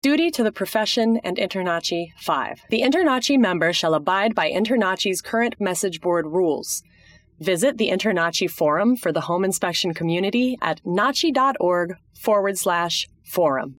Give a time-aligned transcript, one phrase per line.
[0.00, 2.66] Duty to the profession and InterNACHI 5.
[2.70, 6.84] The InterNACHI member shall abide by InterNACHI's current message board rules.
[7.40, 13.74] Visit the InterNACHI forum for the home inspection community at nachi.org forward slash forum.